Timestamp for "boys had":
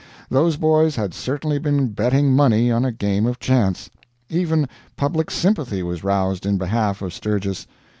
0.57-1.13